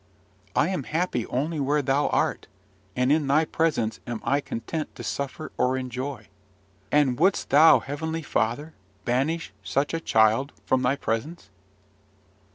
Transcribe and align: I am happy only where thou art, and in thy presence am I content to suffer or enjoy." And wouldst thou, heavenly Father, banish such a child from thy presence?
I 0.55 0.69
am 0.69 0.85
happy 0.85 1.27
only 1.27 1.59
where 1.59 1.83
thou 1.83 2.07
art, 2.07 2.47
and 2.95 3.11
in 3.11 3.27
thy 3.27 3.45
presence 3.45 3.99
am 4.07 4.19
I 4.23 4.41
content 4.41 4.95
to 4.95 5.03
suffer 5.03 5.51
or 5.59 5.77
enjoy." 5.77 6.25
And 6.91 7.19
wouldst 7.19 7.51
thou, 7.51 7.81
heavenly 7.81 8.23
Father, 8.23 8.73
banish 9.05 9.53
such 9.63 9.93
a 9.93 9.99
child 9.99 10.53
from 10.65 10.81
thy 10.81 10.95
presence? 10.95 11.51